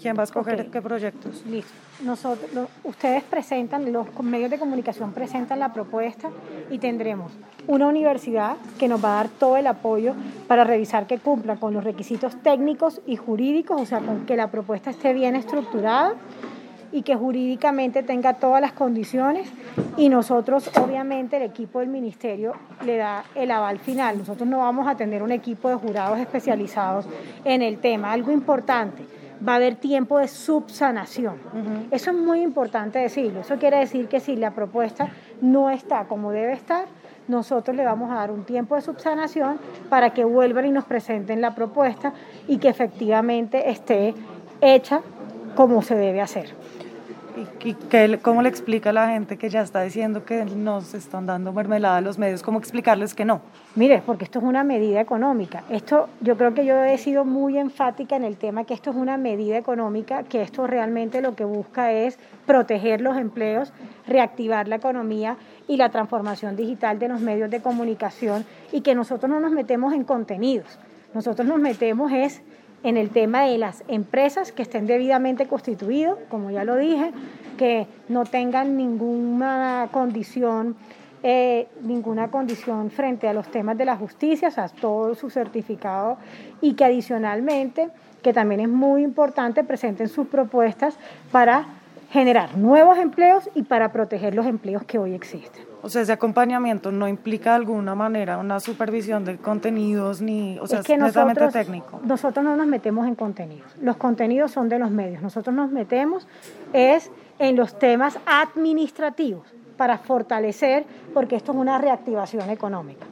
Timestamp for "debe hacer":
45.94-46.54